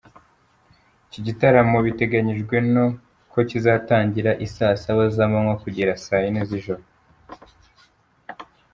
Iki 1.07 1.19
gitaramo 1.27 1.77
biteganijwe 1.85 2.55
ko 3.31 3.39
kizatangira 3.49 4.31
isaa 4.45 4.75
saba 4.83 5.03
z’amanywa 5.15 5.55
kugera 5.63 5.91
saa 6.05 6.21
yine 6.23 6.41
z’ijoro. 6.49 6.81